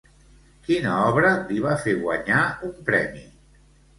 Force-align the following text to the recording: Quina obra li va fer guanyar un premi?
Quina 0.67 0.93
obra 1.09 1.33
li 1.51 1.59
va 1.65 1.75
fer 1.83 1.95
guanyar 2.05 2.39
un 2.69 2.73
premi? 2.89 3.23